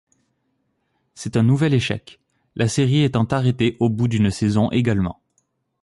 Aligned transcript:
C'est 1.13 1.37
un 1.37 1.43
nouvel 1.43 1.75
échec, 1.75 2.19
la 2.55 2.67
série 2.67 3.03
étant 3.03 3.25
arrêtée 3.25 3.77
au 3.79 3.87
bout 3.91 4.07
d'une 4.07 4.31
saison 4.31 4.71
également. 4.71 5.21